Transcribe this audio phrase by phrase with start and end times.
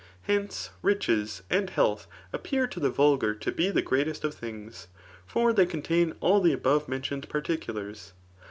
[0.27, 4.87] H^ice, riches and health appear [to the vulgar] to be the greatest of things;
[5.27, 8.13] for these contain all the above mentioned particulars.